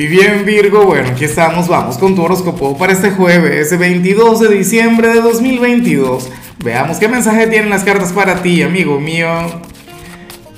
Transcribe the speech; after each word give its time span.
Y 0.00 0.06
bien 0.06 0.44
Virgo, 0.44 0.84
bueno, 0.84 1.08
aquí 1.08 1.24
estamos, 1.24 1.66
vamos 1.66 1.98
con 1.98 2.14
tu 2.14 2.22
horóscopo 2.22 2.78
para 2.78 2.92
este 2.92 3.10
jueves, 3.10 3.76
22 3.76 4.38
de 4.38 4.48
diciembre 4.48 5.08
de 5.08 5.20
2022. 5.20 6.30
Veamos 6.62 6.98
qué 6.98 7.08
mensaje 7.08 7.48
tienen 7.48 7.68
las 7.68 7.82
cartas 7.82 8.12
para 8.12 8.40
ti, 8.40 8.62
amigo 8.62 9.00
mío. 9.00 9.28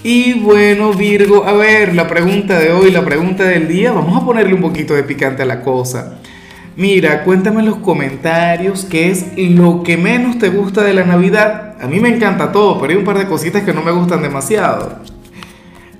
Y 0.04 0.34
bueno 0.34 0.92
Virgo, 0.92 1.46
a 1.46 1.54
ver, 1.54 1.95
la 1.95 2.06
pregunta 2.06 2.58
de 2.58 2.71
hoy, 2.71 2.90
la 2.90 3.03
pregunta 3.03 3.45
del 3.45 3.66
día, 3.66 3.92
vamos 3.92 4.21
a 4.21 4.26
ponerle 4.26 4.53
un 4.53 4.61
poquito 4.61 4.92
de 4.92 5.04
picante 5.04 5.43
a 5.43 5.47
la 5.47 5.63
cosa. 5.63 6.19
Mira, 6.77 7.25
cuéntame 7.25 7.61
en 7.61 7.67
los 7.67 7.77
comentarios 7.77 8.85
qué 8.91 9.11
es 9.11 9.25
lo 9.38 9.83
que 9.83 9.97
menos 9.97 10.38
te 10.38 10.51
gusta 10.51 10.83
de 10.83 10.93
la 10.93 11.07
Navidad. 11.07 11.77
A 11.81 11.87
mí 11.87 11.99
me 11.99 12.11
encanta 12.11 12.53
todo, 12.53 12.79
pero 12.79 12.93
hay 12.93 12.99
un 12.99 13.07
par 13.07 13.17
de 13.17 13.25
cositas 13.25 13.63
que 13.63 13.72
no 13.72 13.81
me 13.81 13.91
gustan 13.91 14.21
demasiado. 14.21 14.99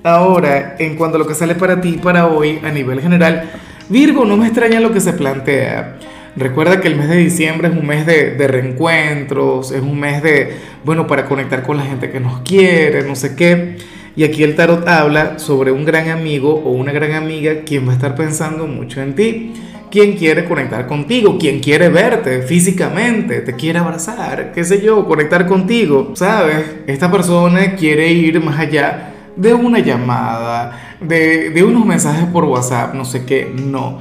Ahora, 0.03 0.75
en 0.79 0.95
cuanto 0.95 1.17
a 1.17 1.19
lo 1.19 1.27
que 1.27 1.35
sale 1.35 1.53
para 1.53 1.79
ti 1.79 1.99
para 2.01 2.27
hoy 2.27 2.59
a 2.63 2.71
nivel 2.71 3.01
general, 3.01 3.51
Virgo, 3.87 4.25
no 4.25 4.35
me 4.35 4.47
extraña 4.47 4.79
lo 4.79 4.91
que 4.91 4.99
se 4.99 5.13
plantea. 5.13 5.97
Recuerda 6.35 6.79
que 6.79 6.87
el 6.87 6.95
mes 6.95 7.09
de 7.09 7.17
diciembre 7.17 7.67
es 7.67 7.77
un 7.77 7.85
mes 7.85 8.05
de, 8.05 8.31
de, 8.31 8.47
reencuentros, 8.47 9.71
es 9.71 9.81
un 9.81 9.99
mes 9.99 10.23
de, 10.23 10.55
bueno, 10.83 11.05
para 11.05 11.25
conectar 11.25 11.61
con 11.61 11.77
la 11.77 11.83
gente 11.83 12.09
que 12.09 12.19
nos 12.19 12.39
quiere, 12.39 13.03
no 13.03 13.15
sé 13.15 13.35
qué. 13.35 13.75
Y 14.15 14.23
aquí 14.23 14.43
el 14.43 14.55
tarot 14.55 14.87
habla 14.87 15.37
sobre 15.37 15.71
un 15.71 15.85
gran 15.85 16.09
amigo 16.09 16.53
o 16.53 16.71
una 16.71 16.91
gran 16.91 17.11
amiga 17.13 17.61
quien 17.65 17.85
va 17.87 17.91
a 17.91 17.95
estar 17.95 18.15
pensando 18.15 18.65
mucho 18.65 19.01
en 19.01 19.13
ti, 19.13 19.53
quien 19.91 20.13
quiere 20.13 20.45
conectar 20.45 20.87
contigo, 20.87 21.37
quien 21.37 21.59
quiere 21.59 21.89
verte 21.89 22.41
físicamente, 22.41 23.41
te 23.41 23.53
quiere 23.53 23.79
abrazar, 23.79 24.51
qué 24.53 24.63
sé 24.63 24.81
yo, 24.81 25.05
conectar 25.05 25.45
contigo, 25.45 26.13
¿sabes? 26.15 26.65
Esta 26.87 27.11
persona 27.11 27.75
quiere 27.75 28.09
ir 28.09 28.41
más 28.41 28.57
allá 28.57 29.10
de 29.35 29.53
una 29.53 29.79
llamada, 29.79 30.97
de, 30.99 31.63
unos 31.63 31.85
mensajes 31.85 32.25
por 32.25 32.45
WhatsApp, 32.45 32.93
no 32.93 33.05
sé 33.05 33.25
qué, 33.25 33.51
no. 33.53 33.99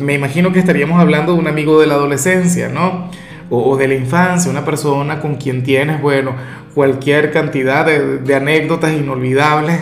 me 0.00 0.14
imagino 0.14 0.52
que 0.52 0.58
estaríamos 0.58 1.00
hablando 1.00 1.34
de 1.34 1.38
un 1.38 1.48
amigo 1.48 1.80
de 1.80 1.86
la 1.86 1.94
adolescencia, 1.94 2.68
¿no? 2.68 3.10
O, 3.48 3.76
de 3.76 3.88
la 3.88 3.94
infancia, 3.94 4.50
una 4.50 4.64
persona 4.64 5.20
con 5.20 5.34
quien 5.34 5.62
tienes, 5.64 6.00
bueno, 6.00 6.34
cualquier 6.74 7.32
cantidad 7.32 7.84
de, 7.84 8.18
de 8.18 8.34
anécdotas 8.34 8.92
inolvidables, 8.92 9.80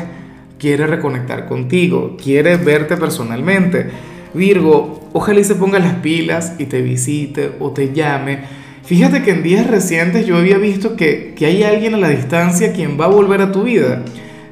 quiere 0.58 0.86
reconectar 0.86 1.46
contigo, 1.46 2.16
quiere 2.22 2.56
verte 2.56 2.96
personalmente. 2.96 3.90
Virgo, 4.34 5.08
ojalá 5.12 5.40
y 5.40 5.44
se 5.44 5.54
ponga 5.54 5.78
las 5.78 5.94
pilas 5.94 6.54
y 6.58 6.64
te 6.64 6.82
visite 6.82 7.52
o 7.60 7.70
te 7.70 7.92
llame. 7.92 8.40
Fíjate 8.84 9.22
que 9.22 9.32
en 9.32 9.42
días 9.42 9.66
recientes 9.66 10.26
yo 10.26 10.36
había 10.38 10.56
visto 10.56 10.96
que, 10.96 11.34
que 11.36 11.44
hay 11.46 11.62
alguien 11.62 11.94
a 11.94 11.98
la 11.98 12.08
distancia 12.08 12.72
quien 12.72 12.98
va 12.98 13.04
a 13.04 13.08
volver 13.08 13.42
a 13.42 13.52
tu 13.52 13.64
vida. 13.64 14.02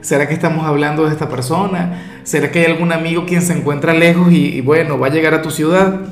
¿Será 0.07 0.29
que 0.29 0.35
estamos 0.35 0.65
hablando 0.65 1.05
de 1.05 1.11
esta 1.11 1.29
persona? 1.29 2.21
¿Será 2.23 2.53
que 2.53 2.61
hay 2.61 2.67
algún 2.67 2.93
amigo 2.93 3.27
quien 3.27 3.43
se 3.43 3.55
encuentra 3.55 3.93
lejos 3.93 4.31
y, 4.31 4.61
bueno, 4.61 5.01
va 5.01 5.09
a 5.09 5.11
llegar 5.11 5.35
a 5.35 5.43
tu 5.43 5.51
ciudad? 5.51 6.03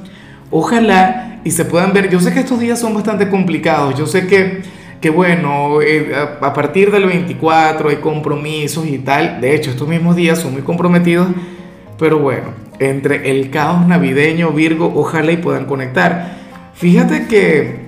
Ojalá 0.51 1.39
y 1.45 1.53
se 1.53 1.65
puedan 1.65 1.93
ver. 1.93 2.11
Yo 2.11 2.19
sé 2.19 2.35
que 2.35 2.41
estos 2.41 2.59
días 2.59 2.81
son 2.81 2.93
bastante 2.93 3.29
complicados. 3.29 3.97
Yo 3.97 4.09
sé 4.09 4.27
que, 4.27 4.63
que 5.01 5.11
bueno, 5.11 5.81
eh, 5.81 6.13
a, 6.13 6.45
a, 6.45 6.53
partir 6.53 6.91
del 6.91 7.07
24 7.07 7.91
hay 7.91 7.97
compromisos 7.99 8.85
y 8.85 8.99
tal. 8.99 9.41
De 9.41 9.55
hecho, 9.55 9.71
estos 9.71 9.87
mismos 9.87 10.17
días 10.17 10.41
son 10.41 10.55
muy 10.55 10.63
comprometidos. 10.63 11.29
Pero 11.97 12.19
bueno, 12.19 12.49
entre 12.81 13.31
el 13.31 13.49
caos 13.51 13.87
navideño, 13.87 14.51
Virgo, 14.51 14.93
ojalá 14.93 15.31
y 15.31 15.37
puedan 15.37 15.67
conectar. 15.67 16.35
Fíjate 16.75 17.29
que, 17.29 17.83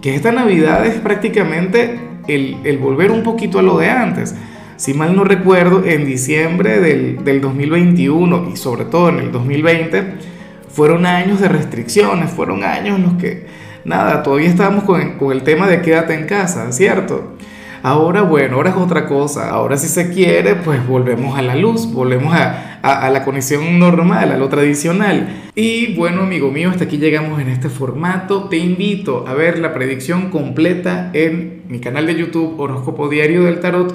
que 0.00 0.14
esta 0.14 0.32
Navidad 0.32 0.86
es 0.86 0.94
prácticamente 0.94 2.00
el, 2.28 2.56
el 2.64 2.78
volver 2.78 3.10
un 3.10 3.22
poquito 3.22 3.58
a 3.58 3.62
lo 3.62 3.76
de 3.76 3.90
antes 3.90 4.34
si 4.78 4.94
mal 4.94 5.14
no 5.16 5.24
recuerdo, 5.24 5.84
en 5.84 6.06
diciembre 6.06 6.78
del, 6.78 7.24
del 7.24 7.40
2021 7.40 8.50
y 8.52 8.56
sobre 8.56 8.84
todo 8.84 9.08
en 9.08 9.18
el 9.18 9.32
2020, 9.32 10.14
fueron 10.68 11.04
años 11.04 11.40
de 11.40 11.48
restricciones, 11.48 12.30
fueron 12.30 12.62
años 12.62 12.96
en 12.96 13.02
los 13.02 13.14
que, 13.14 13.46
nada, 13.84 14.22
todavía 14.22 14.48
estábamos 14.48 14.84
con, 14.84 15.18
con 15.18 15.32
el 15.32 15.42
tema 15.42 15.66
de 15.66 15.82
quédate 15.82 16.14
en 16.14 16.26
casa, 16.26 16.70
¿cierto? 16.70 17.34
Ahora, 17.82 18.22
bueno, 18.22 18.56
ahora 18.56 18.70
es 18.70 18.76
otra 18.76 19.06
cosa. 19.06 19.50
Ahora 19.50 19.76
si 19.76 19.88
se 19.88 20.10
quiere, 20.10 20.54
pues 20.54 20.86
volvemos 20.86 21.36
a 21.36 21.42
la 21.42 21.56
luz, 21.56 21.92
volvemos 21.92 22.32
a, 22.34 22.78
a, 22.82 23.06
a, 23.06 23.10
la 23.10 23.24
conexión 23.24 23.80
normal, 23.80 24.30
a 24.30 24.36
lo 24.36 24.48
tradicional. 24.48 25.50
Y 25.54 25.94
bueno, 25.96 26.22
amigo 26.22 26.50
mío, 26.50 26.70
hasta 26.70 26.84
aquí 26.84 26.98
llegamos 26.98 27.40
en 27.40 27.48
este 27.48 27.68
formato. 27.68 28.48
Te 28.48 28.58
invito 28.58 29.26
a 29.26 29.34
ver 29.34 29.58
la 29.58 29.74
predicción 29.74 30.30
completa 30.30 31.10
en 31.12 31.62
mi 31.68 31.80
canal 31.80 32.06
de 32.06 32.16
YouTube 32.16 32.58
Horóscopo 32.58 33.08
Diario 33.08 33.44
del 33.44 33.60
Tarot 33.60 33.94